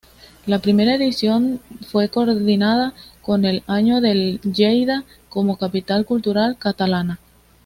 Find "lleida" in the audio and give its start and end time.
4.43-5.03